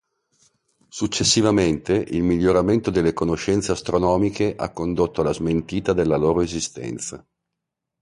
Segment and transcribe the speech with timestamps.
[0.87, 7.23] Successivamente, il miglioramento delle conoscenze astronomiche ha condotto alla smentita della loro esistenza.